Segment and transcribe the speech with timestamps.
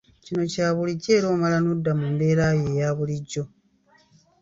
[0.25, 3.43] Kino kya bulijjo era omala n'odda mu mbeera yo eya bulijjo.